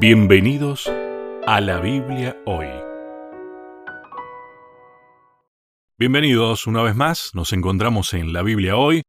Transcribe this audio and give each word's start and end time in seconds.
Bienvenidos 0.00 0.90
a 1.46 1.60
la 1.60 1.78
Biblia 1.78 2.36
hoy. 2.46 2.66
Bienvenidos 5.96 6.66
una 6.66 6.82
vez 6.82 6.96
más, 6.96 7.30
nos 7.34 7.52
encontramos 7.52 8.12
en 8.12 8.32
la 8.32 8.42
Biblia 8.42 8.76
hoy. 8.76 9.02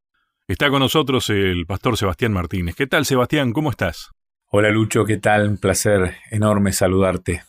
Está 0.47 0.69
con 0.69 0.79
nosotros 0.79 1.31
el 1.31 1.65
pastor 1.65 1.97
Sebastián 1.97 2.33
Martínez. 2.33 2.75
¿Qué 2.75 2.85
tal 2.85 3.05
Sebastián? 3.05 3.51
¿Cómo 3.51 3.71
estás? 3.71 4.11
Hola 4.51 4.69
Lucho, 4.69 5.05
¿qué 5.05 5.17
tal? 5.17 5.49
Un 5.49 5.57
placer 5.57 6.17
enorme 6.29 6.71
saludarte. 6.71 7.41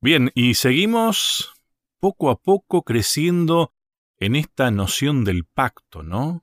Bien, 0.00 0.30
y 0.34 0.54
seguimos 0.54 1.52
poco 2.00 2.30
a 2.30 2.40
poco 2.40 2.84
creciendo 2.84 3.74
en 4.16 4.34
esta 4.34 4.70
noción 4.70 5.24
del 5.24 5.44
pacto, 5.44 6.02
¿no? 6.02 6.42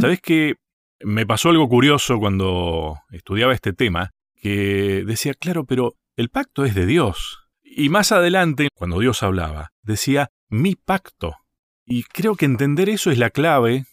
¿Sabes 0.00 0.20
que 0.20 0.56
me 1.00 1.26
pasó 1.26 1.50
algo 1.50 1.68
curioso 1.68 2.18
cuando 2.18 2.98
estudiaba 3.10 3.54
este 3.54 3.72
tema? 3.72 4.13
Que 4.44 5.04
decía, 5.06 5.32
claro, 5.32 5.64
pero 5.64 5.94
el 6.16 6.28
pacto 6.28 6.66
es 6.66 6.74
de 6.74 6.84
Dios. 6.84 7.48
Y 7.62 7.88
más 7.88 8.12
adelante, 8.12 8.68
cuando 8.74 8.98
Dios 8.98 9.22
hablaba, 9.22 9.70
decía, 9.82 10.28
mi 10.50 10.74
pacto. 10.74 11.36
Y 11.86 12.02
creo 12.02 12.36
que 12.36 12.44
entender 12.44 12.90
eso 12.90 13.10
es 13.10 13.16
la 13.16 13.30
clave 13.30 13.86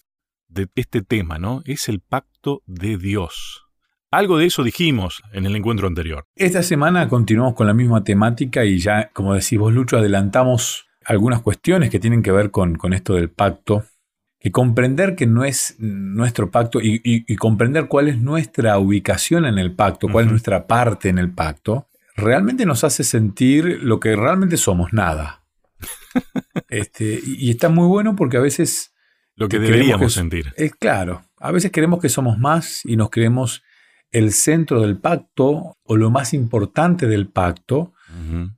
de 0.49 0.67
este 0.75 1.03
tema, 1.03 1.39
¿no? 1.39 1.61
Es 1.63 1.87
el 1.87 2.01
pacto 2.01 2.63
de 2.65 2.97
Dios. 2.97 3.65
Algo 4.11 4.37
de 4.37 4.47
eso 4.47 4.63
dijimos 4.63 5.23
en 5.31 5.45
el 5.45 5.55
encuentro 5.55 5.87
anterior. 5.87 6.25
Esta 6.35 6.63
semana 6.63 7.07
continuamos 7.07 7.55
con 7.55 7.65
la 7.65 7.73
misma 7.73 8.03
temática 8.03 8.65
y 8.65 8.77
ya, 8.77 9.09
como 9.13 9.33
decís 9.33 9.57
vos, 9.57 9.71
Lucho, 9.71 9.99
adelantamos 9.99 10.85
algunas 11.05 11.41
cuestiones 11.41 11.89
que 11.89 12.01
tienen 12.01 12.23
que 12.23 12.33
ver 12.33 12.51
con, 12.51 12.75
con 12.75 12.91
esto 12.91 13.13
del 13.13 13.29
pacto 13.29 13.85
que 14.41 14.51
comprender 14.51 15.15
que 15.15 15.27
no 15.27 15.45
es 15.45 15.75
nuestro 15.77 16.49
pacto 16.49 16.79
y, 16.81 17.35
comprender 17.35 17.87
cuál 17.87 18.07
es 18.07 18.17
nuestra 18.19 18.79
ubicación 18.79 19.45
en 19.45 19.59
el 19.59 19.75
pacto, 19.75 20.07
cuál 20.11 20.25
es 20.25 20.31
nuestra 20.31 20.65
parte 20.65 21.09
en 21.09 21.19
el 21.19 21.31
pacto, 21.31 21.87
realmente 22.15 22.65
nos 22.65 22.83
hace 22.83 23.03
sentir 23.03 23.79
lo 23.83 23.99
que 23.99 24.15
realmente 24.15 24.57
somos, 24.57 24.93
nada. 24.93 25.43
este, 26.69 27.19
y, 27.23 27.51
está 27.51 27.69
muy 27.69 27.87
bueno 27.87 28.15
porque 28.15 28.37
a 28.37 28.41
veces... 28.41 28.93
Lo 29.35 29.47
que 29.47 29.59
deberíamos 29.59 30.13
sentir. 30.13 30.51
Es 30.57 30.73
claro, 30.75 31.23
a 31.37 31.51
veces 31.51 31.71
creemos 31.71 31.99
que 31.99 32.09
somos 32.09 32.39
más 32.39 32.81
y 32.83 32.97
nos 32.97 33.11
creemos 33.11 33.63
el 34.11 34.33
centro 34.33 34.81
del 34.81 34.97
pacto 34.97 35.77
o 35.83 35.97
lo 35.97 36.09
más 36.09 36.33
importante 36.33 37.07
del 37.07 37.27
pacto. 37.27 37.93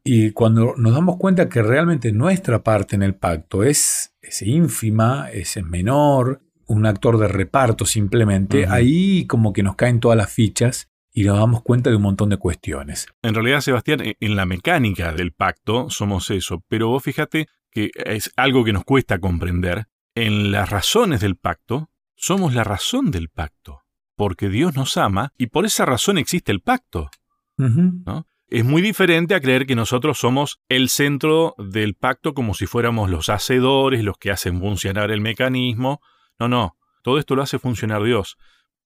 Y 0.04 0.32
cuando 0.32 0.74
nos 0.78 0.94
damos 0.94 1.18
cuenta 1.18 1.48
que 1.48 1.62
realmente 1.62 2.12
nuestra 2.12 2.64
parte 2.64 2.96
en 2.96 3.04
el 3.04 3.16
pacto 3.16 3.64
es, 3.64 4.16
es 4.22 4.42
ínfima, 4.42 5.30
es 5.32 5.62
menor, 5.64 6.42
un 6.66 6.86
actor 6.86 7.18
de 7.18 7.28
reparto 7.28 7.86
simplemente, 7.86 8.66
ahí 8.68 9.28
como 9.28 9.54
que 9.54 9.64
nos 9.64 9.76
caen 9.76 10.00
todas 10.00 10.18
las 10.18 10.32
fichas 10.32 10.90
y 11.12 11.24
nos 11.24 11.38
damos 11.38 11.62
cuenta 11.62 11.90
de 11.90 11.98
un 11.98 12.02
montón 12.02 12.30
de 12.30 12.38
cuestiones. 12.38 13.08
En 13.22 13.36
realidad, 13.36 13.62
Sebastián, 13.62 14.02
e, 14.02 14.18
en 14.20 14.36
la 14.36 14.46
mecánica 14.46 15.14
del 15.14 15.34
pacto 15.34 15.90
somos 15.90 16.32
eso, 16.32 16.64
pero 16.68 16.90
vos 16.90 17.04
fíjate 17.04 17.48
que 17.70 17.92
es 17.94 18.32
algo 18.36 18.64
que 18.64 18.74
nos 18.74 18.84
cuesta 18.84 19.20
comprender. 19.20 19.86
En 20.16 20.52
las 20.52 20.70
razones 20.70 21.22
del 21.22 21.36
pacto, 21.36 21.90
somos 22.16 22.54
la 22.54 22.64
razón 22.64 23.12
del 23.12 23.30
pacto 23.30 23.84
porque 24.16 24.50
Dios 24.50 24.76
nos 24.76 24.98
ama 24.98 25.34
y 25.38 25.48
por 25.48 25.66
esa 25.66 25.86
razón 25.86 26.18
existe 26.18 26.52
el 26.52 26.62
pacto. 26.62 27.10
¿no? 27.58 28.26
Es 28.54 28.64
muy 28.64 28.84
diferente 28.84 29.34
a 29.34 29.42
creer 29.42 29.66
que 29.66 29.74
nosotros 29.74 30.20
somos 30.20 30.60
el 30.70 30.90
centro 30.90 31.56
del 31.58 31.96
pacto 31.96 32.36
como 32.36 32.54
si 32.54 32.68
fuéramos 32.68 33.10
los 33.10 33.30
hacedores, 33.30 34.04
los 34.04 34.20
que 34.20 34.30
hacen 34.30 34.60
funcionar 34.60 35.10
el 35.10 35.22
mecanismo. 35.22 36.02
No, 36.38 36.48
no, 36.48 36.78
todo 37.02 37.18
esto 37.18 37.36
lo 37.36 37.42
hace 37.42 37.58
funcionar 37.58 38.04
Dios. 38.04 38.38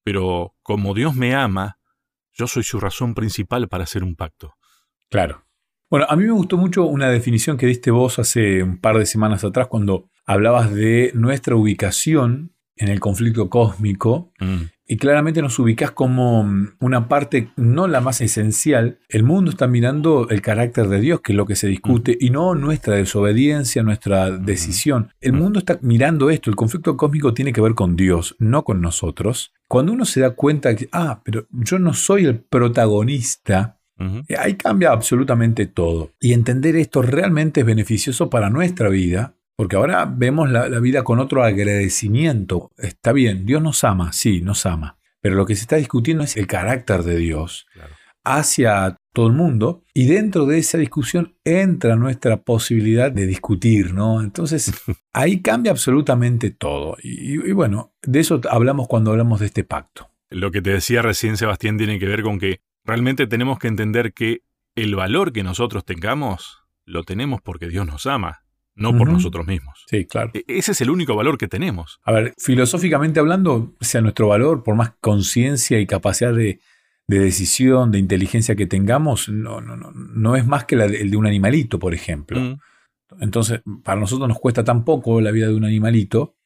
Pero 0.06 0.56
como 0.64 0.94
Dios 0.94 1.16
me 1.16 1.36
ama, 1.36 1.80
yo 2.32 2.48
soy 2.48 2.64
su 2.64 2.80
razón 2.80 3.14
principal 3.14 3.68
para 3.68 3.84
hacer 3.84 4.06
un 4.06 4.16
pacto. 4.16 4.54
Claro. 5.10 5.44
Bueno, 5.90 6.06
a 6.08 6.16
mí 6.16 6.24
me 6.24 6.32
gustó 6.32 6.56
mucho 6.56 6.86
una 6.86 7.10
definición 7.10 7.58
que 7.58 7.66
diste 7.66 7.92
vos 7.92 8.20
hace 8.20 8.64
un 8.64 8.80
par 8.80 8.98
de 8.98 9.06
semanas 9.06 9.44
atrás 9.44 9.68
cuando 9.68 10.10
hablabas 10.26 10.74
de 10.74 11.12
nuestra 11.14 11.58
ubicación 11.58 12.54
en 12.78 12.90
el 12.90 13.00
conflicto 13.00 13.50
cósmico 13.50 14.32
mm. 14.40 14.62
y 14.88 14.98
claramente 14.98 15.42
nos 15.42 15.58
ubicás 15.60 15.92
como 15.92 16.44
mm, 16.44 16.76
una 16.80 17.08
parte 17.08 17.50
no 17.56 17.88
la 17.88 18.02
más 18.02 18.22
esencial. 18.22 19.00
El 19.10 19.24
mundo 19.24 19.52
está 19.52 19.68
mirando 19.68 20.30
el 20.30 20.42
carácter 20.42 20.88
de 20.88 21.00
Dios, 21.00 21.22
que 21.22 21.34
es 21.34 21.38
lo 21.38 21.46
que 21.46 21.56
se 21.56 21.68
discute, 21.68 22.14
mm. 22.14 22.26
y 22.26 22.30
no 22.30 22.56
nuestra 22.56 22.96
desobediencia, 22.96 23.84
nuestra 23.84 24.32
decisión. 24.32 25.12
El 25.22 25.34
mundo 25.34 25.60
está 25.60 25.80
mirando 25.82 26.30
esto, 26.30 26.50
el 26.50 26.56
conflicto 26.56 26.98
cósmico 26.98 27.34
tiene 27.34 27.54
que 27.54 27.62
ver 27.62 27.76
con 27.76 27.96
Dios, 27.96 28.36
no 28.40 28.64
con 28.64 28.82
nosotros. 28.82 29.54
Cuando 29.68 29.92
uno 29.92 30.06
se 30.06 30.22
da 30.22 30.32
cuenta 30.32 30.76
que, 30.76 30.88
ah, 30.92 31.22
pero 31.24 31.48
yo 31.52 31.80
no 31.80 31.94
soy 31.94 32.26
el 32.26 32.40
protagonista, 32.40 33.78
eh, 34.28 34.36
ahí 34.38 34.56
cambia 34.56 34.92
absolutamente 34.92 35.66
todo. 35.66 36.12
Y 36.20 36.34
entender 36.34 36.76
esto 36.76 37.02
realmente 37.02 37.62
es 37.62 37.66
beneficioso 37.66 38.30
para 38.30 38.50
nuestra 38.50 38.90
vida 38.90 39.37
porque 39.58 39.76
ahora 39.76 40.06
vemos 40.06 40.52
la, 40.52 40.68
vida 40.80 41.04
con 41.04 41.20
otro 41.20 41.44
agradecimiento. 41.44 42.72
Está 42.78 43.12
bien, 43.12 43.44
Dios 43.44 43.62
nos 43.62 43.84
ama, 43.84 44.14
sí, 44.14 44.42
nos 44.42 44.68
ama. 44.68 45.00
Pero 45.20 45.36
lo 45.36 45.48
que 45.48 45.56
se 45.56 45.62
está 45.62 45.78
discutiendo 45.78 46.24
es 46.24 46.38
el 46.38 46.46
carácter 46.46 47.02
de 47.02 47.18
Dios 47.18 47.66
hacia 48.24 48.98
todo 49.14 49.26
el 49.28 49.34
mundo. 49.34 49.84
Y 49.96 50.06
dentro 50.06 50.46
de 50.46 50.60
esa 50.60 50.78
discusión 50.78 51.38
entra 51.44 51.96
nuestra 51.96 52.38
posibilidad 52.44 53.12
de 53.12 53.26
discutir, 53.26 53.96
¿no? 53.96 54.22
Entonces, 54.22 54.72
ahí 55.12 55.42
cambia 55.42 55.72
absolutamente 55.72 56.52
todo. 56.52 56.96
Y, 57.02 57.34
y 57.34 57.52
bueno, 57.52 57.96
de 58.04 58.20
eso 58.20 58.40
hablamos 58.52 58.88
cuando 58.88 59.10
hablamos 59.10 59.40
de 59.40 59.48
este 59.48 59.64
pacto. 59.64 60.12
Lo 60.30 60.52
que 60.52 60.62
te 60.62 60.70
decía 60.70 61.02
recién, 61.02 61.36
Sebastián, 61.36 61.80
tiene 61.80 61.98
que 61.98 62.06
ver 62.06 62.22
con 62.22 62.38
que 62.38 62.60
realmente 62.86 63.26
tenemos 63.26 63.58
que 63.58 63.70
entender 63.70 64.14
que 64.14 64.44
el 64.76 64.94
valor 64.96 65.34
que 65.34 65.42
nosotros 65.42 65.84
tengamos 65.84 66.60
lo 66.86 67.04
tenemos 67.04 67.42
porque 67.42 67.68
Dios 67.68 67.88
nos 67.88 68.06
ama 68.06 68.44
no 68.78 68.98
por 68.98 69.12
nosotros 69.12 69.46
mismos. 69.46 69.84
Sí, 69.88 70.06
claro. 70.06 70.32
E-, 70.34 70.46
ese 70.48 70.72
es 70.72 70.82
el 70.82 70.90
único 70.90 71.16
valor 71.16 71.38
que 71.38 71.48
tenemos. 71.48 72.00
A 72.04 72.12
ver, 72.12 72.34
filosóficamente 72.38 73.20
hablando, 73.20 73.74
sea 73.82 74.02
nuestro 74.02 74.28
valor, 74.30 74.64
por 74.64 74.76
más 74.76 74.94
conciencia 75.02 75.80
y 75.80 75.86
capacidad 75.86 76.34
de, 76.34 76.60
decisión, 77.08 77.92
de 77.92 78.00
inteligencia 78.00 78.56
que 78.56 78.68
tengamos, 78.68 79.30
no, 79.30 79.62
no, 79.62 79.76
no, 79.76 79.92
no 79.92 80.36
es 80.36 80.46
más 80.46 80.66
que 80.66 80.76
el 80.76 81.12
de 81.12 81.18
un 81.18 81.26
animalito, 81.26 81.80
por 81.80 81.94
ejemplo. 81.94 82.40
Mm. 82.40 82.60
Entonces, 83.20 83.62
para 83.84 84.00
nosotros 84.00 84.28
nos 84.28 84.40
cuesta 84.40 84.64
tan 84.64 84.84
poco 84.84 85.22
la 85.22 85.32
vida 85.32 85.48
de 85.48 85.56
un 85.56 85.66
animalito 85.66 86.37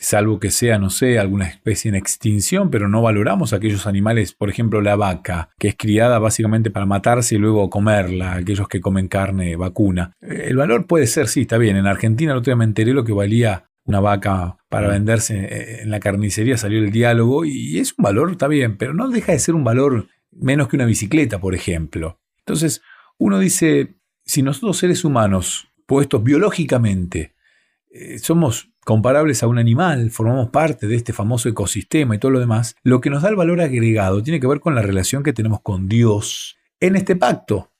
salvo 0.00 0.40
que 0.40 0.50
sea, 0.50 0.78
no 0.78 0.88
sé, 0.88 1.18
alguna 1.18 1.46
especie 1.46 1.90
en 1.90 1.94
extinción, 1.94 2.70
pero 2.70 2.88
no 2.88 3.02
valoramos 3.02 3.52
aquellos 3.52 3.86
animales, 3.86 4.32
por 4.32 4.48
ejemplo 4.48 4.80
la 4.80 4.96
vaca, 4.96 5.50
que 5.58 5.68
es 5.68 5.76
criada 5.76 6.18
básicamente 6.18 6.70
para 6.70 6.86
matarse 6.86 7.34
y 7.34 7.38
luego 7.38 7.68
comerla, 7.68 8.32
aquellos 8.32 8.66
que 8.66 8.80
comen 8.80 9.08
carne 9.08 9.56
vacuna. 9.56 10.16
El 10.22 10.56
valor 10.56 10.86
puede 10.86 11.06
ser, 11.06 11.28
sí, 11.28 11.42
está 11.42 11.58
bien. 11.58 11.76
En 11.76 11.86
Argentina 11.86 12.32
el 12.32 12.38
otro 12.38 12.50
día 12.50 12.56
me 12.56 12.64
enteré 12.64 12.94
lo 12.94 13.04
que 13.04 13.12
valía 13.12 13.66
una 13.84 14.00
vaca 14.00 14.56
para 14.70 14.88
mm. 14.88 14.90
venderse 14.90 15.82
en 15.82 15.90
la 15.90 16.00
carnicería, 16.00 16.56
salió 16.56 16.78
el 16.78 16.90
diálogo 16.90 17.44
y 17.44 17.78
es 17.78 17.94
un 17.96 18.02
valor, 18.02 18.30
está 18.30 18.48
bien, 18.48 18.78
pero 18.78 18.94
no 18.94 19.08
deja 19.08 19.32
de 19.32 19.38
ser 19.38 19.54
un 19.54 19.64
valor 19.64 20.08
menos 20.32 20.68
que 20.68 20.76
una 20.76 20.86
bicicleta, 20.86 21.40
por 21.40 21.54
ejemplo. 21.54 22.18
Entonces, 22.38 22.80
uno 23.18 23.38
dice, 23.38 23.96
si 24.24 24.42
nosotros 24.42 24.78
seres 24.78 25.04
humanos, 25.04 25.68
puestos 25.86 26.22
biológicamente, 26.22 27.34
eh, 27.90 28.18
somos 28.18 28.69
comparables 28.84 29.42
a 29.42 29.46
un 29.46 29.58
animal, 29.58 30.10
formamos 30.10 30.50
parte 30.50 30.86
de 30.86 30.96
este 30.96 31.12
famoso 31.12 31.48
ecosistema 31.48 32.14
y 32.14 32.18
todo 32.18 32.32
lo 32.32 32.40
demás, 32.40 32.74
lo 32.82 33.00
que 33.00 33.10
nos 33.10 33.22
da 33.22 33.28
el 33.28 33.36
valor 33.36 33.60
agregado 33.60 34.22
tiene 34.22 34.40
que 34.40 34.46
ver 34.46 34.60
con 34.60 34.74
la 34.74 34.82
relación 34.82 35.22
que 35.22 35.32
tenemos 35.32 35.60
con 35.60 35.88
Dios 35.88 36.56
en 36.80 36.96
este 36.96 37.16
pacto. 37.16 37.70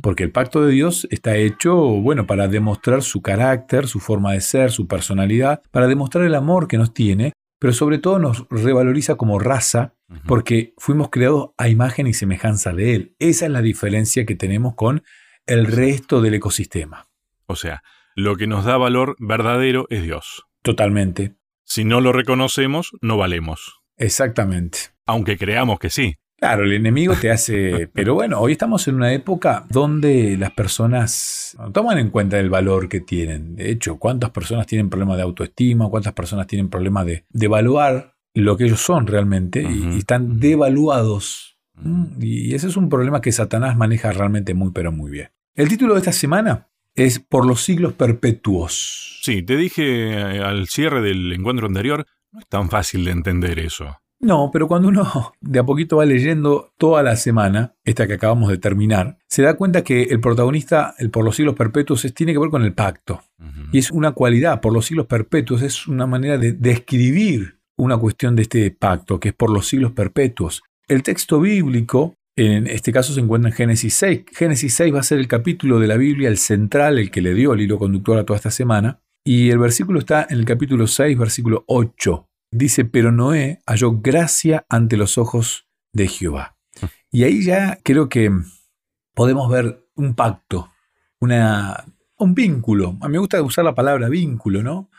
Porque 0.00 0.22
el 0.22 0.30
pacto 0.30 0.64
de 0.64 0.70
Dios 0.70 1.08
está 1.10 1.34
hecho, 1.34 1.74
bueno, 1.76 2.24
para 2.24 2.46
demostrar 2.46 3.02
su 3.02 3.20
carácter, 3.20 3.88
su 3.88 3.98
forma 3.98 4.32
de 4.32 4.40
ser, 4.40 4.70
su 4.70 4.86
personalidad, 4.86 5.60
para 5.72 5.88
demostrar 5.88 6.24
el 6.24 6.36
amor 6.36 6.68
que 6.68 6.78
nos 6.78 6.94
tiene, 6.94 7.32
pero 7.58 7.72
sobre 7.72 7.98
todo 7.98 8.20
nos 8.20 8.46
revaloriza 8.48 9.16
como 9.16 9.40
raza, 9.40 9.94
porque 10.28 10.72
fuimos 10.78 11.10
creados 11.10 11.50
a 11.58 11.68
imagen 11.68 12.06
y 12.06 12.12
semejanza 12.12 12.72
de 12.72 12.94
Él. 12.94 13.16
Esa 13.18 13.46
es 13.46 13.50
la 13.50 13.60
diferencia 13.60 14.24
que 14.24 14.36
tenemos 14.36 14.76
con 14.76 15.02
el 15.46 15.66
resto 15.66 16.20
del 16.20 16.34
ecosistema. 16.34 17.08
O 17.46 17.56
sea, 17.56 17.82
lo 18.16 18.36
que 18.36 18.46
nos 18.46 18.64
da 18.64 18.78
valor 18.78 19.14
verdadero 19.18 19.86
es 19.90 20.02
Dios. 20.02 20.46
Totalmente. 20.62 21.36
Si 21.64 21.84
no 21.84 22.00
lo 22.00 22.12
reconocemos, 22.12 22.92
no 23.02 23.18
valemos. 23.18 23.82
Exactamente. 23.98 24.78
Aunque 25.04 25.36
creamos 25.36 25.78
que 25.78 25.90
sí. 25.90 26.16
Claro, 26.38 26.64
el 26.64 26.72
enemigo 26.72 27.14
te 27.14 27.30
hace... 27.30 27.88
Pero 27.92 28.14
bueno, 28.14 28.40
hoy 28.40 28.52
estamos 28.52 28.88
en 28.88 28.94
una 28.94 29.12
época 29.12 29.66
donde 29.68 30.36
las 30.38 30.50
personas 30.52 31.56
toman 31.72 31.98
en 31.98 32.08
cuenta 32.08 32.38
el 32.40 32.48
valor 32.48 32.88
que 32.88 33.00
tienen. 33.00 33.54
De 33.54 33.70
hecho, 33.70 33.98
¿cuántas 33.98 34.30
personas 34.30 34.66
tienen 34.66 34.88
problemas 34.88 35.18
de 35.18 35.22
autoestima? 35.22 35.90
¿Cuántas 35.90 36.14
personas 36.14 36.46
tienen 36.46 36.70
problemas 36.70 37.04
de, 37.04 37.24
evaluar 37.38 38.14
lo 38.32 38.56
que 38.56 38.64
ellos 38.64 38.80
son 38.80 39.06
realmente? 39.06 39.62
y, 39.62 39.98
están 39.98 40.40
devaluados. 40.40 41.58
Y 42.18 42.54
ese 42.54 42.68
es 42.68 42.78
un 42.78 42.88
problema 42.88 43.20
que 43.20 43.32
Satanás 43.32 43.76
maneja 43.76 44.10
realmente 44.12 44.54
muy, 44.54 44.70
pero 44.72 44.90
muy 44.90 45.10
bien. 45.10 45.28
El 45.54 45.68
título 45.68 45.94
de 45.94 46.00
esta 46.00 46.12
semana 46.12 46.68
es 46.96 47.20
por 47.20 47.46
los 47.46 47.62
siglos 47.62 47.92
perpetuos. 47.92 49.20
Sí, 49.22 49.42
te 49.42 49.56
dije 49.56 50.10
eh, 50.10 50.40
al 50.40 50.66
cierre 50.66 51.02
del 51.02 51.32
encuentro 51.32 51.66
anterior, 51.66 52.06
no 52.32 52.40
es 52.40 52.46
tan 52.48 52.68
fácil 52.70 53.04
de 53.04 53.12
entender 53.12 53.58
eso. 53.58 53.96
No, 54.18 54.50
pero 54.50 54.66
cuando 54.66 54.88
uno 54.88 55.32
de 55.40 55.58
a 55.58 55.64
poquito 55.64 55.98
va 55.98 56.06
leyendo 56.06 56.72
toda 56.78 57.02
la 57.02 57.16
semana, 57.16 57.74
esta 57.84 58.06
que 58.06 58.14
acabamos 58.14 58.48
de 58.48 58.58
terminar, 58.58 59.18
se 59.28 59.42
da 59.42 59.54
cuenta 59.54 59.84
que 59.84 60.04
el 60.04 60.20
protagonista, 60.20 60.94
el 60.98 61.10
por 61.10 61.24
los 61.24 61.36
siglos 61.36 61.54
perpetuos, 61.54 62.02
tiene 62.14 62.32
que 62.32 62.38
ver 62.38 62.50
con 62.50 62.62
el 62.62 62.72
pacto. 62.72 63.22
Y 63.72 63.78
es 63.78 63.90
una 63.90 64.12
cualidad, 64.12 64.60
por 64.60 64.72
los 64.72 64.86
siglos 64.86 65.06
perpetuos, 65.06 65.60
es 65.60 65.86
una 65.86 66.06
manera 66.06 66.38
de 66.38 66.52
describir 66.52 67.58
una 67.76 67.98
cuestión 67.98 68.36
de 68.36 68.42
este 68.42 68.70
pacto, 68.70 69.20
que 69.20 69.30
es 69.30 69.34
por 69.34 69.50
los 69.50 69.68
siglos 69.68 69.92
perpetuos. 69.92 70.62
El 70.88 71.02
texto 71.02 71.40
bíblico, 71.40 72.14
en 72.36 72.66
este 72.66 72.92
caso 72.92 73.14
se 73.14 73.20
encuentra 73.20 73.50
en 73.50 73.56
Génesis 73.56 73.94
6. 73.94 74.24
Génesis 74.32 74.74
6 74.74 74.94
va 74.94 75.00
a 75.00 75.04
ser 75.04 75.18
el 75.18 75.26
capítulo 75.26 75.78
de 75.80 75.86
la 75.86 75.96
Biblia, 75.96 76.28
el 76.28 76.38
central, 76.38 76.98
el 76.98 77.10
que 77.10 77.22
le 77.22 77.34
dio 77.34 77.54
el 77.54 77.62
hilo 77.62 77.78
conductor 77.78 78.18
a 78.18 78.24
toda 78.24 78.36
esta 78.36 78.50
semana. 78.50 79.00
Y 79.24 79.50
el 79.50 79.58
versículo 79.58 79.98
está 79.98 80.26
en 80.28 80.38
el 80.38 80.44
capítulo 80.44 80.86
6, 80.86 81.18
versículo 81.18 81.64
8. 81.66 82.28
Dice, 82.52 82.84
pero 82.84 83.10
Noé 83.10 83.60
halló 83.66 83.98
gracia 84.00 84.66
ante 84.68 84.96
los 84.96 85.18
ojos 85.18 85.66
de 85.92 86.08
Jehová. 86.08 86.56
Y 87.10 87.24
ahí 87.24 87.42
ya 87.42 87.78
creo 87.82 88.08
que 88.08 88.30
podemos 89.14 89.50
ver 89.50 89.84
un 89.94 90.14
pacto, 90.14 90.70
una, 91.18 91.86
un 92.18 92.34
vínculo. 92.34 92.96
A 93.00 93.08
mí 93.08 93.12
me 93.12 93.18
gusta 93.18 93.42
usar 93.42 93.64
la 93.64 93.74
palabra 93.74 94.08
vínculo, 94.08 94.62
¿no? 94.62 94.90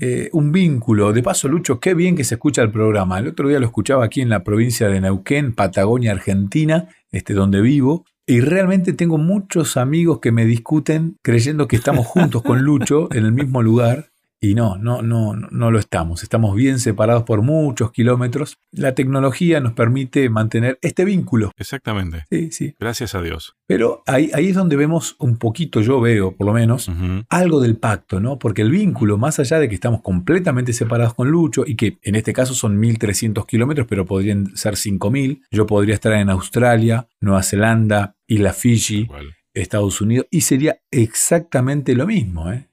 Eh, 0.00 0.28
un 0.32 0.52
vínculo. 0.52 1.14
De 1.14 1.22
paso, 1.22 1.48
Lucho, 1.48 1.80
qué 1.80 1.94
bien 1.94 2.14
que 2.14 2.24
se 2.24 2.34
escucha 2.34 2.60
el 2.60 2.70
programa. 2.70 3.18
El 3.18 3.28
otro 3.28 3.48
día 3.48 3.58
lo 3.58 3.64
escuchaba 3.64 4.04
aquí 4.04 4.20
en 4.20 4.28
la 4.28 4.44
provincia 4.44 4.88
de 4.88 5.00
Neuquén, 5.00 5.54
Patagonia, 5.54 6.12
Argentina, 6.12 6.88
este, 7.10 7.32
donde 7.32 7.62
vivo. 7.62 8.04
Y 8.26 8.40
realmente 8.40 8.92
tengo 8.92 9.16
muchos 9.16 9.76
amigos 9.76 10.20
que 10.20 10.30
me 10.30 10.44
discuten 10.44 11.16
creyendo 11.22 11.68
que 11.68 11.76
estamos 11.76 12.06
juntos 12.06 12.42
con 12.42 12.62
Lucho 12.62 13.08
en 13.12 13.24
el 13.24 13.32
mismo 13.32 13.62
lugar 13.62 14.11
y 14.42 14.56
no, 14.56 14.76
no, 14.76 15.02
no, 15.02 15.34
no 15.34 15.70
lo 15.70 15.78
estamos. 15.78 16.24
Estamos 16.24 16.56
bien 16.56 16.80
separados 16.80 17.22
por 17.22 17.42
muchos 17.42 17.92
kilómetros. 17.92 18.58
La 18.72 18.92
tecnología 18.92 19.60
nos 19.60 19.72
permite 19.72 20.28
mantener 20.30 20.80
este 20.82 21.04
vínculo. 21.04 21.52
Exactamente. 21.56 22.24
Sí, 22.28 22.50
sí. 22.50 22.74
Gracias 22.80 23.14
a 23.14 23.22
Dios. 23.22 23.54
Pero 23.68 24.02
ahí, 24.04 24.32
ahí 24.34 24.48
es 24.48 24.56
donde 24.56 24.74
vemos 24.74 25.14
un 25.20 25.36
poquito, 25.36 25.80
yo 25.80 26.00
veo 26.00 26.36
por 26.36 26.48
lo 26.48 26.52
menos, 26.52 26.90
algo 27.28 27.60
del 27.60 27.76
pacto, 27.76 28.18
¿no? 28.18 28.40
Porque 28.40 28.62
el 28.62 28.72
vínculo, 28.72 29.16
más 29.16 29.38
allá 29.38 29.60
de 29.60 29.68
que 29.68 29.76
estamos 29.76 30.02
completamente 30.02 30.72
separados 30.72 31.14
con 31.14 31.30
Lucho 31.30 31.62
y 31.64 31.76
que 31.76 31.98
en 32.02 32.16
este 32.16 32.32
caso 32.32 32.52
son 32.52 32.80
1300 32.80 33.46
kilómetros, 33.46 33.86
pero 33.88 34.06
podrían 34.06 34.56
ser 34.56 34.76
5000, 34.76 35.42
yo 35.52 35.66
podría 35.66 35.94
estar 35.94 36.14
en 36.14 36.30
Australia, 36.30 37.06
Nueva 37.20 37.44
Zelanda, 37.44 38.16
Isla 38.26 38.52
Fiji, 38.52 39.08
Estados 39.54 40.00
Unidos, 40.00 40.26
y 40.32 40.40
sería 40.40 40.80
exactamente 40.90 41.94
lo 41.94 42.08
mismo, 42.08 42.50
¿eh? 42.50 42.71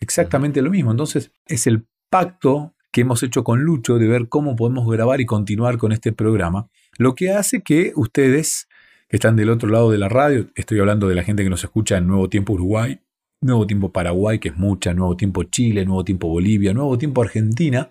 Exactamente 0.00 0.62
lo 0.62 0.70
mismo. 0.70 0.90
Entonces, 0.90 1.32
es 1.46 1.66
el 1.66 1.86
pacto 2.10 2.74
que 2.92 3.00
hemos 3.00 3.22
hecho 3.22 3.42
con 3.42 3.62
Lucho 3.62 3.98
de 3.98 4.06
ver 4.06 4.28
cómo 4.28 4.54
podemos 4.54 4.86
grabar 4.86 5.20
y 5.20 5.26
continuar 5.26 5.78
con 5.78 5.92
este 5.92 6.12
programa, 6.12 6.68
lo 6.98 7.14
que 7.14 7.30
hace 7.30 7.62
que 7.62 7.92
ustedes 7.96 8.68
que 9.08 9.16
están 9.16 9.36
del 9.36 9.50
otro 9.50 9.68
lado 9.68 9.90
de 9.90 9.98
la 9.98 10.08
radio, 10.08 10.46
estoy 10.54 10.78
hablando 10.78 11.06
de 11.06 11.14
la 11.14 11.22
gente 11.22 11.44
que 11.44 11.50
nos 11.50 11.62
escucha 11.62 11.98
en 11.98 12.06
Nuevo 12.06 12.30
Tiempo 12.30 12.54
Uruguay, 12.54 12.98
Nuevo 13.42 13.66
Tiempo 13.66 13.92
Paraguay, 13.92 14.38
que 14.38 14.48
es 14.48 14.56
mucha, 14.56 14.94
Nuevo 14.94 15.16
Tiempo 15.18 15.42
Chile, 15.44 15.84
Nuevo 15.84 16.02
Tiempo 16.02 16.28
Bolivia, 16.28 16.72
Nuevo 16.72 16.96
Tiempo 16.96 17.20
Argentina, 17.20 17.90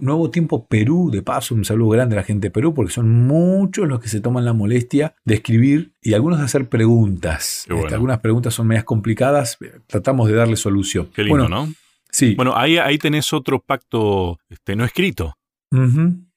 Nuevo 0.00 0.30
Tiempo 0.30 0.66
Perú, 0.66 1.10
de 1.10 1.22
paso, 1.22 1.54
un 1.54 1.64
saludo 1.64 1.90
grande 1.90 2.16
a 2.16 2.20
la 2.20 2.22
gente 2.24 2.48
de 2.48 2.50
Perú, 2.50 2.74
porque 2.74 2.92
son 2.92 3.26
muchos 3.26 3.88
los 3.88 4.00
que 4.00 4.08
se 4.08 4.20
toman 4.20 4.44
la 4.44 4.52
molestia 4.52 5.14
de 5.24 5.34
escribir 5.34 5.92
y 6.02 6.14
algunos 6.14 6.38
de 6.38 6.44
hacer 6.44 6.68
preguntas. 6.68 7.66
Este, 7.68 7.94
algunas 7.94 8.20
preguntas 8.20 8.54
son 8.54 8.66
medias 8.66 8.84
complicadas, 8.84 9.58
tratamos 9.86 10.28
de 10.28 10.34
darle 10.34 10.56
solución. 10.56 11.08
Qué 11.14 11.24
lindo, 11.24 11.48
¿no? 11.48 11.72
Sí. 12.10 12.34
Bueno, 12.34 12.54
ahí, 12.56 12.78
ahí 12.78 12.98
tenés 12.98 13.32
otro 13.32 13.60
pacto 13.60 14.38
este, 14.48 14.76
no 14.76 14.84
escrito. 14.84 15.34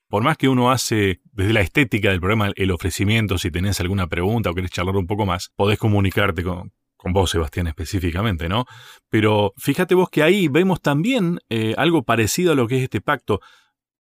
Por 0.07 0.23
más 0.23 0.35
que 0.37 0.49
uno 0.49 0.71
hace 0.71 1.21
desde 1.31 1.53
la 1.53 1.61
estética 1.61 2.09
del 2.09 2.19
programa 2.19 2.51
el 2.55 2.71
ofrecimiento, 2.71 3.37
si 3.37 3.49
tenés 3.49 3.79
alguna 3.79 4.07
pregunta 4.07 4.49
o 4.49 4.53
querés 4.53 4.71
charlar 4.71 4.97
un 4.97 5.07
poco 5.07 5.25
más, 5.25 5.51
podés 5.55 5.79
comunicarte 5.79 6.43
con, 6.43 6.73
con 7.01 7.13
vos, 7.13 7.31
Sebastián, 7.31 7.65
específicamente, 7.65 8.47
¿no? 8.47 8.65
Pero 9.09 9.53
fíjate 9.57 9.95
vos 9.95 10.11
que 10.11 10.21
ahí 10.21 10.47
vemos 10.47 10.81
también 10.81 11.39
eh, 11.49 11.73
algo 11.75 12.03
parecido 12.03 12.51
a 12.51 12.55
lo 12.55 12.67
que 12.67 12.77
es 12.77 12.83
este 12.83 13.01
pacto. 13.01 13.41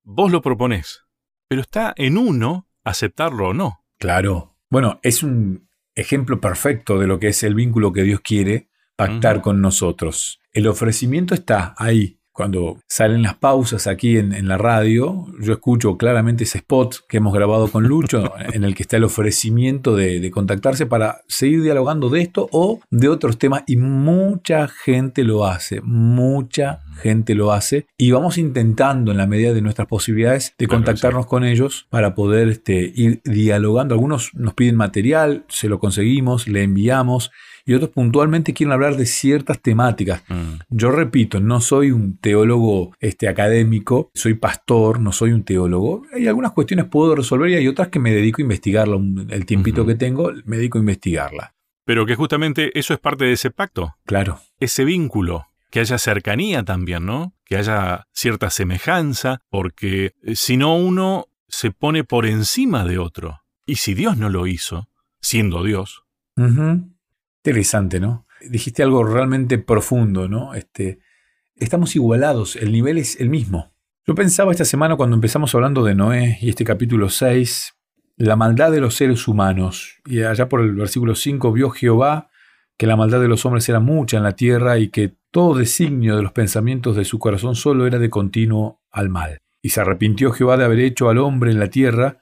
Vos 0.02 0.30
lo 0.30 0.42
proponés, 0.42 1.06
pero 1.48 1.62
está 1.62 1.94
en 1.96 2.18
uno 2.18 2.68
aceptarlo 2.84 3.48
o 3.48 3.54
no. 3.54 3.86
Claro. 3.98 4.58
Bueno, 4.68 5.00
es 5.02 5.22
un 5.22 5.66
ejemplo 5.94 6.42
perfecto 6.42 6.98
de 6.98 7.06
lo 7.06 7.18
que 7.18 7.28
es 7.28 7.42
el 7.42 7.54
vínculo 7.54 7.94
que 7.94 8.02
Dios 8.02 8.20
quiere 8.20 8.68
pactar 8.96 9.40
con 9.40 9.62
nosotros. 9.62 10.42
El 10.52 10.66
ofrecimiento 10.66 11.32
está 11.32 11.74
ahí, 11.78 12.19
cuando 12.32 12.78
salen 12.88 13.22
las 13.22 13.34
pausas 13.34 13.86
aquí 13.86 14.16
en, 14.16 14.48
la 14.48 14.56
radio, 14.56 15.26
yo 15.40 15.52
escucho 15.52 15.96
claramente 15.96 16.44
ese 16.44 16.58
spot 16.58 17.06
que 17.08 17.18
hemos 17.18 17.34
grabado 17.34 17.68
con 17.68 17.84
Lucho, 17.84 18.32
en 18.52 18.64
el 18.64 18.74
que 18.74 18.82
está 18.82 18.96
el 18.96 19.04
ofrecimiento 19.04 19.94
de, 19.96 20.30
contactarse 20.30 20.86
para 20.86 21.22
seguir 21.26 21.62
dialogando 21.62 22.08
de 22.08 22.22
esto 22.22 22.48
o 22.52 22.80
de 22.90 23.08
otros 23.08 23.38
temas, 23.38 23.64
y 23.66 23.76
mucha 23.76 24.68
gente 24.68 25.24
lo 25.24 25.44
hace, 25.44 25.80
mucha 25.82 26.80
gente 27.02 27.34
lo 27.34 27.52
hace, 27.52 27.86
y 27.98 28.10
vamos 28.10 28.38
intentando 28.38 29.10
en 29.10 29.18
la 29.18 29.26
medida 29.26 29.52
de 29.52 29.62
nuestras 29.62 29.88
posibilidades 29.88 30.54
de 30.58 30.68
contactarnos 30.68 31.26
con 31.26 31.44
ellos 31.44 31.86
para 31.90 32.14
poder 32.14 32.48
este, 32.48 32.92
ir 32.94 33.20
dialogando. 33.24 33.94
Algunos 33.94 34.30
nos 34.34 34.54
piden 34.54 34.76
material, 34.76 35.44
se 35.48 35.68
lo 35.68 35.78
conseguimos, 35.78 36.48
le 36.48 36.62
enviamos 36.62 37.30
y 37.64 37.74
otros 37.74 37.90
puntualmente 37.90 38.54
quieren 38.54 38.72
hablar 38.72 38.96
de 38.96 39.06
ciertas 39.06 39.60
temáticas. 39.60 40.22
Mm. 40.28 40.60
Yo 40.68 40.90
repito, 40.90 41.40
no 41.40 41.60
soy 41.60 41.90
un 41.90 42.16
teólogo 42.18 42.94
este, 43.00 43.28
académico, 43.28 44.10
soy 44.14 44.34
pastor, 44.34 45.00
no 45.00 45.12
soy 45.12 45.32
un 45.32 45.44
teólogo. 45.44 46.02
Hay 46.14 46.26
algunas 46.26 46.52
cuestiones 46.52 46.86
puedo 46.86 47.14
resolver 47.14 47.50
y 47.50 47.54
hay 47.54 47.68
otras 47.68 47.88
que 47.88 47.98
me 47.98 48.12
dedico 48.12 48.40
a 48.40 48.42
investigarla. 48.42 48.96
El 49.28 49.46
tiempito 49.46 49.86
que 49.86 49.94
tengo, 49.94 50.32
me 50.44 50.56
dedico 50.56 50.78
a 50.78 50.80
investigarla. 50.80 51.54
Pero 51.84 52.06
que 52.06 52.14
justamente 52.14 52.78
eso 52.78 52.94
es 52.94 53.00
parte 53.00 53.24
de 53.24 53.32
ese 53.32 53.50
pacto. 53.50 53.96
Claro. 54.04 54.40
Ese 54.58 54.84
vínculo 54.84 55.46
que 55.70 55.80
haya 55.80 55.98
cercanía 55.98 56.64
también, 56.64 57.06
¿no? 57.06 57.34
Que 57.44 57.56
haya 57.56 58.06
cierta 58.12 58.50
semejanza, 58.50 59.40
porque 59.48 60.14
eh, 60.22 60.34
si 60.34 60.56
no 60.56 60.76
uno 60.76 61.26
se 61.48 61.70
pone 61.70 62.04
por 62.04 62.26
encima 62.26 62.84
de 62.84 62.98
otro. 62.98 63.42
Y 63.66 63.76
si 63.76 63.94
Dios 63.94 64.16
no 64.16 64.28
lo 64.28 64.46
hizo, 64.46 64.88
siendo 65.20 65.62
Dios, 65.62 66.02
Interesante, 67.44 68.00
¿no? 68.00 68.26
Dijiste 68.42 68.82
algo 68.82 69.02
realmente 69.04 69.58
profundo, 69.58 70.28
¿no? 70.28 70.54
Este, 70.54 71.00
estamos 71.56 71.96
igualados, 71.96 72.56
el 72.56 72.70
nivel 72.70 72.98
es 72.98 73.18
el 73.20 73.30
mismo. 73.30 73.72
Yo 74.06 74.14
pensaba 74.14 74.52
esta 74.52 74.64
semana 74.64 74.96
cuando 74.96 75.14
empezamos 75.14 75.54
hablando 75.54 75.82
de 75.84 75.94
Noé 75.94 76.38
y 76.40 76.50
este 76.50 76.64
capítulo 76.64 77.08
6, 77.08 77.74
la 78.16 78.36
maldad 78.36 78.70
de 78.72 78.80
los 78.80 78.94
seres 78.94 79.26
humanos. 79.26 80.00
Y 80.04 80.22
allá 80.22 80.48
por 80.48 80.60
el 80.60 80.74
versículo 80.74 81.14
5 81.14 81.52
vio 81.52 81.70
Jehová 81.70 82.30
que 82.76 82.86
la 82.86 82.96
maldad 82.96 83.20
de 83.20 83.28
los 83.28 83.44
hombres 83.46 83.68
era 83.68 83.80
mucha 83.80 84.18
en 84.18 84.22
la 84.22 84.36
tierra 84.36 84.78
y 84.78 84.88
que 84.88 85.14
todo 85.30 85.54
designio 85.54 86.16
de 86.16 86.22
los 86.22 86.32
pensamientos 86.32 86.96
de 86.96 87.04
su 87.04 87.18
corazón 87.18 87.54
solo 87.54 87.86
era 87.86 87.98
de 87.98 88.10
continuo 88.10 88.82
al 88.90 89.08
mal. 89.08 89.42
Y 89.62 89.70
se 89.70 89.80
arrepintió 89.80 90.32
Jehová 90.32 90.56
de 90.56 90.64
haber 90.64 90.80
hecho 90.80 91.08
al 91.08 91.18
hombre 91.18 91.50
en 91.50 91.60
la 91.60 91.68
tierra 91.68 92.18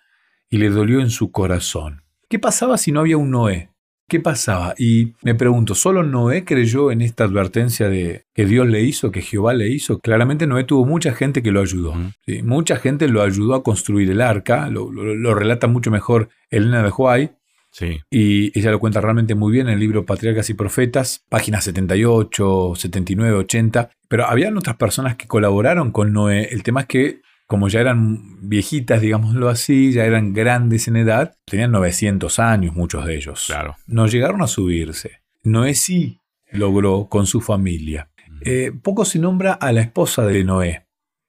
y 0.50 0.58
le 0.58 0.70
dolió 0.70 1.00
en 1.00 1.10
su 1.10 1.30
corazón. 1.30 2.02
¿Qué 2.28 2.38
pasaba 2.38 2.76
si 2.76 2.92
no 2.92 3.00
había 3.00 3.16
un 3.16 3.30
Noé? 3.30 3.67
¿Qué 4.08 4.20
pasaba? 4.20 4.74
Y 4.78 5.12
me 5.22 5.34
pregunto, 5.34 5.74
¿solo 5.74 6.02
Noé 6.02 6.46
creyó 6.46 6.90
en 6.90 7.02
esta 7.02 7.24
advertencia 7.24 7.90
de 7.90 8.24
que 8.32 8.46
Dios 8.46 8.66
le 8.66 8.82
hizo, 8.82 9.12
que 9.12 9.20
Jehová 9.20 9.52
le 9.52 9.68
hizo? 9.68 9.98
Claramente 9.98 10.46
Noé 10.46 10.64
tuvo 10.64 10.86
mucha 10.86 11.12
gente 11.12 11.42
que 11.42 11.52
lo 11.52 11.60
ayudó. 11.60 11.94
Mucha 12.42 12.76
gente 12.76 13.06
lo 13.08 13.20
ayudó 13.20 13.54
a 13.54 13.62
construir 13.62 14.10
el 14.10 14.22
arca, 14.22 14.70
lo, 14.70 15.34
relata 15.34 15.66
mucho 15.66 15.90
mejor 15.90 16.30
Elena 16.48 16.82
de 16.82 16.90
Huay. 16.90 17.32
Sí. 17.70 18.00
Y 18.10 18.58
ella 18.58 18.70
lo 18.70 18.80
cuenta 18.80 19.02
realmente 19.02 19.34
muy 19.34 19.52
bien 19.52 19.68
en 19.68 19.74
el 19.74 19.80
libro 19.80 20.06
Patriarcas 20.06 20.48
y 20.48 20.54
Profetas, 20.54 21.26
páginas 21.28 21.64
78, 21.64 22.72
79, 22.76 23.36
80. 23.36 23.90
Pero 24.08 24.24
habían 24.24 24.56
otras 24.56 24.76
personas 24.76 25.16
que 25.16 25.26
colaboraron 25.26 25.92
con 25.92 26.14
Noé. 26.14 26.48
El 26.50 26.62
tema 26.62 26.80
es 26.80 26.86
que 26.86 27.20
como 27.48 27.68
ya 27.68 27.80
eran 27.80 28.46
viejitas, 28.46 29.00
digámoslo 29.00 29.48
así, 29.48 29.90
ya 29.90 30.04
eran 30.04 30.34
grandes 30.34 30.86
en 30.86 30.96
edad, 30.96 31.34
tenían 31.46 31.72
900 31.72 32.38
años 32.38 32.76
muchos 32.76 33.06
de 33.06 33.16
ellos. 33.16 33.46
Claro. 33.46 33.74
No 33.86 34.06
llegaron 34.06 34.42
a 34.42 34.46
subirse. 34.46 35.22
Noé 35.44 35.74
sí 35.74 36.20
logró 36.52 37.08
con 37.08 37.26
su 37.26 37.40
familia. 37.40 38.10
Eh, 38.42 38.70
poco 38.82 39.06
se 39.06 39.18
nombra 39.18 39.54
a 39.54 39.72
la 39.72 39.80
esposa 39.80 40.26
de 40.26 40.44
Noé. 40.44 40.86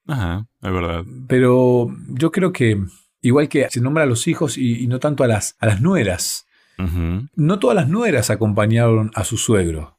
Ajá, 0.07 0.45
es 0.61 0.71
verdad. 0.73 1.05
Pero 1.27 1.88
yo 2.09 2.31
creo 2.33 2.51
que, 2.51 2.77
igual 3.21 3.47
que 3.47 3.69
se 3.69 3.79
nombra 3.79 4.03
a 4.03 4.07
los 4.07 4.27
hijos 4.27 4.57
y, 4.57 4.88
no 4.88 4.99
tanto 4.99 5.23
a 5.23 5.27
las, 5.27 5.55
a 5.59 5.67
las 5.67 5.79
nueras, 5.79 6.45
no 7.35 7.59
todas 7.59 7.75
las 7.75 7.88
nueras 7.88 8.29
acompañaron 8.29 9.09
a 9.15 9.23
su 9.23 9.38
suegro 9.38 9.97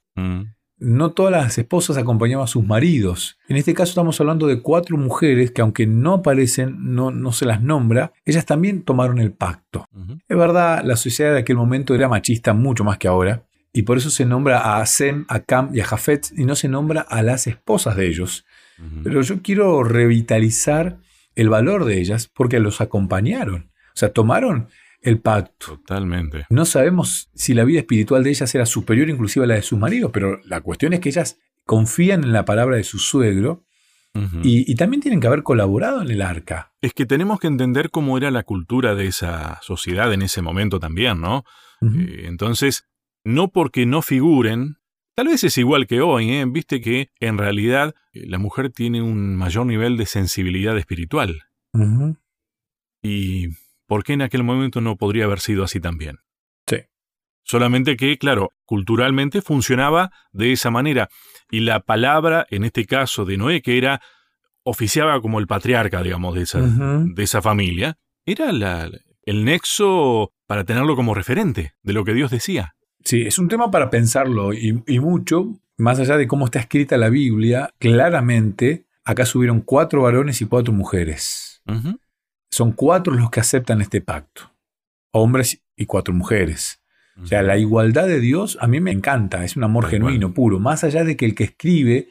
no 0.81 1.13
todas 1.13 1.33
las 1.33 1.59
esposas 1.59 1.99
acompañaban 1.99 2.45
a 2.45 2.49
sus 2.49 2.65
maridos. 2.65 3.39
En 3.49 3.57
este 3.57 3.75
caso 3.75 3.91
estamos 3.91 4.19
hablando 4.21 4.47
de 4.47 4.63
cuatro 4.63 4.97
mujeres 4.97 5.51
que 5.51 5.61
aunque 5.61 5.87
no 5.87 6.15
aparecen, 6.15 6.95
no, 6.95 7.11
no 7.11 7.33
se 7.33 7.45
las 7.45 7.63
nombra, 7.63 8.13
ellas 8.25 8.47
también 8.47 8.83
tomaron 8.83 9.19
el 9.19 9.33
pacto. 9.33 9.87
Es 10.29 10.37
verdad, 10.37 10.83
la 10.85 10.97
sociedad 10.97 11.33
de 11.33 11.41
aquel 11.41 11.57
momento 11.57 11.95
era 11.95 12.09
machista 12.09 12.55
mucho 12.55 12.83
más 12.83 12.99
que 12.99 13.09
ahora, 13.09 13.45
y 13.73 13.83
por 13.83 13.99
eso 13.99 14.11
se 14.11 14.25
nombra 14.25 14.79
a 14.79 14.87
Sem, 14.87 15.25
a 15.29 15.41
Cam 15.41 15.71
y 15.73 15.81
a 15.81 15.85
Jafet 15.85 16.33
y 16.37 16.45
no 16.45 16.57
se 16.57 16.69
nombra 16.69 17.03
a 17.03 17.23
las 17.23 17.47
esposas 17.47 17.97
de 17.97 18.09
ellos. 18.09 18.45
Pero 19.05 19.21
yo 19.21 19.43
quiero 19.43 19.85
revitalizar 19.85 20.99
el 21.35 21.51
valor 21.51 21.85
de 21.85 22.01
ellas 22.01 22.31
porque 22.33 22.61
los 22.61 22.81
acompañaron. 22.81 23.71
O 23.89 23.97
sea, 24.01 24.11
tomaron 24.13 24.69
el 25.03 25.21
pacto. 25.21 25.79
Totalmente. 25.79 26.47
No 26.51 26.65
sabemos 26.65 27.31
si 27.35 27.55
la 27.55 27.65
vida 27.65 27.81
espiritual 27.81 28.23
de 28.23 28.31
ellas 28.31 28.55
era 28.55 28.67
superior 28.67 29.09
inclusive 29.09 29.45
a 29.45 29.49
la 29.49 29.55
de 29.55 29.63
sus 29.63 29.79
maridos, 29.79 30.11
pero 30.13 30.41
la 30.45 30.61
cuestión 30.61 30.93
es 30.93 31.01
que 31.01 31.09
ellas 31.09 31.39
confían 31.65 32.25
en 32.25 32.33
la 32.33 32.45
palabra 32.45 32.77
de 32.77 32.85
su 32.85 32.99
suegro 32.99 33.65
y, 34.43 34.75
también 34.75 35.01
tienen 35.01 35.21
que 35.21 35.29
haber 35.29 35.45
colaborado 35.45 36.03
en 36.03 36.11
el 36.11 36.21
arca. 36.21 36.73
Es 36.81 36.93
que 36.95 37.07
tenemos 37.07 37.39
que 37.39 37.47
entender 37.47 37.91
cómo 37.91 38.19
era 38.19 38.33
la 38.33 38.43
cultura 38.43 38.97
de 38.97 39.07
esa 39.07 39.61
sociedad 39.63 40.13
en 40.13 40.23
ese 40.23 40.43
momento 40.43 40.81
también, 40.81 41.21
¿no? 41.21 41.45
Eh, 41.81 42.25
entonces, 42.27 42.89
no 43.25 43.49
porque 43.49 43.87
no 43.87 44.03
figuren, 44.03 44.79
tal 45.15 45.29
vez 45.29 45.45
es 45.45 45.57
igual 45.59 45.87
que 45.87 46.01
hoy, 46.01 46.31
¿eh? 46.33 46.45
Viste 46.49 46.81
que 46.81 47.11
en 47.21 47.39
realidad 47.39 47.95
eh, 48.13 48.27
la 48.27 48.39
mujer 48.39 48.71
tiene 48.71 49.01
un 49.01 49.37
mayor 49.37 49.67
nivel 49.67 49.97
de 49.97 50.07
sensibilidad 50.07 50.77
espiritual. 50.77 51.43
¿Y 53.03 53.51
por 53.91 54.05
qué 54.05 54.13
en 54.13 54.23
aquel 54.23 54.45
momento 54.45 54.81
no 54.81 54.95
podría 54.95 55.25
haber 55.25 55.41
sido 55.41 55.65
así 55.65 55.81
también? 55.81 56.19
Sí. 56.69 56.77
Solamente 57.43 57.97
que, 57.97 58.19
claro, 58.19 58.53
culturalmente 58.65 59.43
funcionaba 59.43 60.13
de 60.31 60.53
esa 60.53 60.71
manera. 60.71 61.09
Y 61.51 61.59
la 61.59 61.81
palabra, 61.81 62.47
en 62.51 62.63
este 62.63 62.87
caso 62.87 63.25
de 63.25 63.37
Noé, 63.37 63.63
que 63.63 63.79
era, 63.79 64.01
oficiaba 64.63 65.21
como 65.21 65.41
el 65.41 65.49
patriarca, 65.49 66.05
digamos, 66.05 66.37
de 66.37 66.43
esa, 66.43 66.61
de 66.61 67.21
esa 67.21 67.43
familia, 67.43 67.99
era 68.25 68.51
el 69.25 69.45
nexo 69.45 70.35
para 70.47 70.63
tenerlo 70.63 70.95
como 70.95 71.13
referente 71.13 71.73
de 71.83 71.93
lo 71.93 72.05
que 72.05 72.15
Dios 72.15 72.31
decía. 72.31 72.77
Sí, 73.05 73.23
es 73.23 73.41
un 73.41 73.49
tema 73.49 73.73
para 73.73 73.91
pensarlo 73.91 74.53
y, 74.53 75.01
mucho, 75.01 75.59
más 75.79 75.99
allá 75.99 76.17
de 76.17 76.29
cómo 76.29 76.45
está 76.45 76.61
escrita 76.61 76.97
la 76.97 77.09
Biblia, 77.09 77.75
claramente 77.81 78.87
acá 79.03 79.27
subieron 79.27 79.63
cuatro 79.63 80.03
varones 80.03 80.41
y 80.43 80.45
cuatro 80.45 80.73
mujeres. 80.73 81.61
Son 82.51 82.73
cuatro 82.73 83.15
los 83.15 83.31
que 83.31 83.41
aceptan 83.41 83.81
este 83.81 84.01
pacto, 84.01 84.53
hombres 85.13 85.63
y 85.77 85.87
cuatro 85.87 86.13
mujeres. 86.13 86.83
O 87.23 87.27
sea, 87.27 87.43
la 87.43 87.59
igualdad 87.59 88.07
de 88.07 88.19
Dios 88.19 88.57
a 88.61 88.67
mí 88.67 88.81
me 88.81 88.93
encanta, 88.93 89.45
es 89.45 89.57
un 89.57 89.65
amor 89.65 89.87
genuino, 89.87 90.33
puro, 90.33 90.59
más 90.59 90.85
allá 90.85 91.05
de 91.05 91.17
que 91.17 91.27
el 91.27 91.35
que 91.35 91.45
escribe 91.45 92.09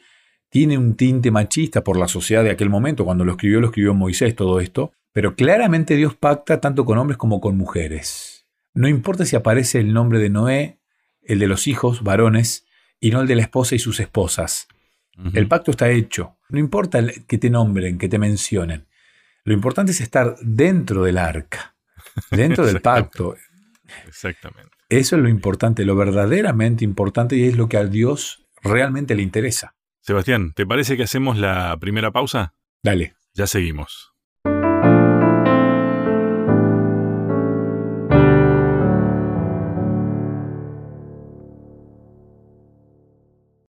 tiene 0.50 0.78
un 0.78 0.94
tinte 0.94 1.30
machista 1.30 1.82
por 1.82 1.96
la 1.96 2.08
sociedad 2.08 2.44
de 2.44 2.50
aquel 2.50 2.70
momento, 2.70 3.04
cuando 3.04 3.24
lo 3.24 3.32
escribió, 3.32 3.60
lo 3.60 3.68
escribió 3.68 3.94
Moisés, 3.94 4.36
todo 4.36 4.60
esto, 4.60 4.92
pero 5.12 5.34
claramente 5.34 5.96
Dios 5.96 6.14
pacta 6.14 6.60
tanto 6.60 6.84
con 6.84 6.98
hombres 6.98 7.16
como 7.16 7.40
con 7.40 7.56
mujeres. 7.56 8.46
No 8.72 8.88
importa 8.88 9.24
si 9.24 9.36
aparece 9.36 9.80
el 9.80 9.92
nombre 9.92 10.20
de 10.20 10.30
Noé, 10.30 10.78
el 11.22 11.38
de 11.38 11.48
los 11.48 11.66
hijos, 11.66 12.02
varones, 12.02 12.66
y 13.00 13.10
no 13.10 13.20
el 13.20 13.26
de 13.26 13.36
la 13.36 13.42
esposa 13.42 13.74
y 13.74 13.78
sus 13.78 13.98
esposas. 14.00 14.68
El 15.34 15.48
pacto 15.48 15.70
está 15.70 15.90
hecho. 15.90 16.38
No 16.48 16.58
importa 16.58 17.00
que 17.26 17.36
te 17.36 17.50
nombren, 17.50 17.98
que 17.98 18.08
te 18.08 18.18
mencionen. 18.18 18.86
Lo 19.44 19.54
importante 19.54 19.92
es 19.92 20.00
estar 20.00 20.36
dentro 20.40 21.04
del 21.04 21.18
arca, 21.18 21.74
dentro 22.30 22.66
del 22.66 22.80
pacto. 22.80 23.36
Exactamente. 24.06 24.76
Eso 24.88 25.16
es 25.16 25.22
lo 25.22 25.28
importante, 25.28 25.84
lo 25.84 25.96
verdaderamente 25.96 26.84
importante 26.84 27.36
y 27.36 27.44
es 27.44 27.56
lo 27.56 27.68
que 27.68 27.76
a 27.76 27.84
Dios 27.84 28.46
realmente 28.62 29.14
le 29.14 29.22
interesa. 29.22 29.74
Sebastián, 30.00 30.52
¿te 30.54 30.66
parece 30.66 30.96
que 30.96 31.04
hacemos 31.04 31.38
la 31.38 31.76
primera 31.78 32.10
pausa? 32.10 32.54
Dale. 32.82 33.14
Ya 33.34 33.46
seguimos. 33.46 34.09